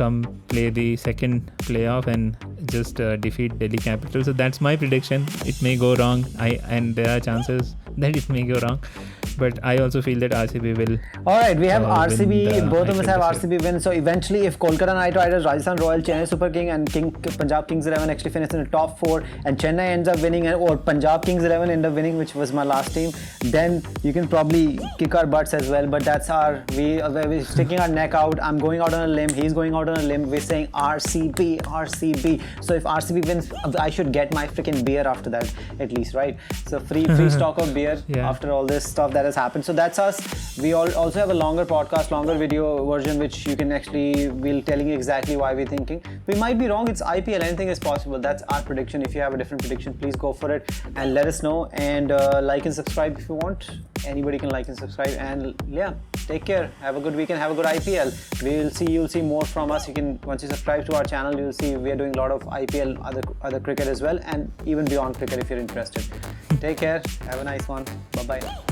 come 0.00 0.16
play 0.48 0.66
the 0.70 0.88
second 0.96 1.50
playoff 1.68 2.06
and 2.06 2.36
just 2.74 3.00
uh, 3.00 3.16
defeat 3.16 3.58
Delhi 3.58 3.80
Capital. 3.88 4.24
So 4.28 4.32
that's 4.32 4.60
my 4.60 4.74
prediction. 4.82 5.26
It 5.52 5.60
may 5.66 5.76
go 5.76 5.94
wrong. 6.02 6.24
I 6.38 6.50
and 6.78 6.94
there 7.00 7.10
are 7.16 7.20
chances 7.28 7.74
that 7.98 8.16
it 8.22 8.28
may 8.36 8.44
go 8.52 8.60
wrong, 8.64 8.78
but 9.40 9.58
I 9.70 9.76
also 9.78 10.00
feel 10.06 10.18
that 10.20 10.32
RCB 10.40 10.74
will. 10.80 10.94
All 11.26 11.38
right, 11.40 11.58
we 11.64 11.66
have 11.74 11.82
Uh, 11.82 11.96
RCB. 12.06 12.34
both 12.76 12.88
of 12.94 12.98
us 13.02 13.06
have 13.12 13.22
RCB 13.28 13.58
win. 13.66 13.80
So 13.86 13.90
eventually, 14.02 14.42
if 14.50 14.58
Kolkata 14.64 14.94
Knight 15.00 15.16
Riders, 15.20 15.44
Rajasthan 15.50 15.76
Royals, 15.84 16.04
Chennai 16.10 16.28
Super 16.34 16.50
King, 16.58 16.70
and 16.76 16.92
King 16.96 17.10
Punjab 17.12 17.68
Kings 17.72 17.86
11 17.92 18.10
actually 18.14 18.30
finish 18.38 18.50
in 18.58 18.64
the 18.64 18.70
top 18.78 18.98
four, 19.02 19.22
and 19.44 19.58
Chennai 19.64 19.88
ends 19.96 20.08
up 20.14 20.20
winning, 20.26 20.48
or 20.68 20.76
Punjab 20.90 21.24
Kings 21.30 21.44
11 21.50 21.70
end 21.76 21.86
up 21.90 21.94
winning, 22.00 22.18
which 22.24 22.34
was 22.34 22.52
my 22.60 22.64
last 22.72 22.94
team, 22.94 23.10
then 23.56 23.82
you 24.02 24.12
can 24.12 24.28
probably 24.36 24.78
kick 24.98 25.14
our 25.22 25.26
butts 25.36 25.54
as 25.54 25.68
well. 25.76 25.86
But 25.96 26.04
that's 26.04 26.30
our 26.38 26.62
we 26.76 26.88
we're 27.18 27.44
sticking 27.44 27.80
our 27.80 27.88
neck 27.88 28.14
out. 28.14 28.38
I'm 28.50 28.58
going 28.58 28.80
out 28.80 28.94
on 29.00 29.08
a 29.08 29.12
limb. 29.18 29.30
He's 29.42 29.52
going 29.52 29.74
out 29.74 29.88
on 29.88 29.98
a 29.98 30.02
limb. 30.12 30.28
We're 30.30 30.40
saying 30.52 30.68
RCB, 30.74 31.48
RCB. 31.84 32.40
So 32.60 32.74
if 32.74 32.84
RCB 32.84 33.26
wins, 33.26 33.50
I 33.78 33.90
should 33.90 34.12
get 34.12 34.34
my 34.34 34.46
freaking 34.46 34.84
beer 34.84 35.06
after 35.06 35.30
that 35.30 35.52
at 35.78 35.92
least, 35.92 36.14
right? 36.14 36.36
So 36.66 36.80
free 36.80 37.04
free 37.16 37.30
stock 37.38 37.58
of 37.58 37.72
beer 37.74 37.96
Yeah. 38.08 38.28
after 38.28 38.50
all 38.52 38.66
this 38.66 38.84
stuff 38.94 39.12
that 39.12 39.24
has 39.24 39.29
has 39.30 39.36
happened. 39.44 39.64
So 39.64 39.72
that's 39.72 39.98
us. 39.98 40.16
We 40.58 40.72
all 40.72 40.92
also 41.02 41.18
have 41.20 41.30
a 41.30 41.38
longer 41.42 41.64
podcast, 41.64 42.10
longer 42.10 42.34
video 42.34 42.84
version, 42.84 43.18
which 43.18 43.46
you 43.46 43.56
can 43.56 43.72
actually 43.78 44.28
we'll 44.44 44.62
telling 44.70 44.88
you 44.88 44.94
exactly 44.94 45.36
why 45.42 45.52
we're 45.54 45.72
thinking. 45.74 46.02
We 46.26 46.34
might 46.34 46.58
be 46.58 46.66
wrong. 46.72 46.88
It's 46.88 47.02
IPL. 47.02 47.42
Anything 47.48 47.68
is 47.68 47.78
possible. 47.78 48.18
That's 48.18 48.42
our 48.54 48.62
prediction. 48.62 49.02
If 49.02 49.14
you 49.14 49.20
have 49.20 49.34
a 49.34 49.38
different 49.42 49.62
prediction, 49.62 49.94
please 49.94 50.16
go 50.16 50.32
for 50.32 50.50
it 50.56 50.70
and 50.96 51.14
let 51.14 51.26
us 51.26 51.42
know. 51.42 51.58
And 51.72 52.12
uh, 52.12 52.40
like 52.42 52.66
and 52.66 52.74
subscribe 52.74 53.18
if 53.18 53.28
you 53.28 53.36
want. 53.36 53.70
Anybody 54.06 54.38
can 54.38 54.48
like 54.48 54.68
and 54.68 54.76
subscribe. 54.76 55.14
And 55.18 55.54
yeah, 55.68 55.92
take 56.26 56.44
care. 56.44 56.70
Have 56.80 56.96
a 56.96 57.00
good 57.00 57.14
weekend. 57.14 57.38
Have 57.38 57.52
a 57.52 57.54
good 57.54 57.66
IPL. 57.66 58.42
We'll 58.42 58.70
see. 58.70 58.90
You'll 58.90 59.12
see 59.16 59.22
more 59.22 59.44
from 59.44 59.70
us. 59.70 59.88
You 59.88 59.94
can 59.94 60.18
once 60.32 60.42
you 60.42 60.48
subscribe 60.48 60.86
to 60.86 60.96
our 60.96 61.04
channel, 61.04 61.38
you'll 61.38 61.52
see 61.52 61.76
we 61.76 61.90
are 61.90 62.00
doing 62.02 62.16
a 62.16 62.18
lot 62.18 62.30
of 62.30 62.42
IPL, 62.62 62.98
other 63.04 63.22
other 63.42 63.60
cricket 63.60 63.86
as 63.86 64.02
well, 64.02 64.18
and 64.24 64.50
even 64.66 64.84
beyond 64.84 65.16
cricket 65.16 65.38
if 65.38 65.50
you're 65.50 65.64
interested. 65.66 66.04
Take 66.60 66.78
care. 66.78 67.02
Have 67.30 67.40
a 67.40 67.44
nice 67.44 67.66
one. 67.68 67.84
Bye 68.12 68.26
bye. 68.32 68.69